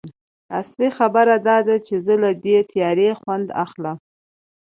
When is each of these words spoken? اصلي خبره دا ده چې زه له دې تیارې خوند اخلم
اصلي 0.59 0.89
خبره 0.97 1.35
دا 1.47 1.57
ده 1.67 1.75
چې 1.85 1.95
زه 2.05 2.15
له 2.23 2.31
دې 2.43 2.57
تیارې 2.71 3.09
خوند 3.19 3.47
اخلم 3.63 3.97